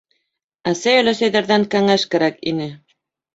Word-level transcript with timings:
Әсәй-өләсәйҙәрҙән 0.71 1.67
кәңәш 1.75 2.07
кәрәк 2.15 2.41
ине. 2.55 2.71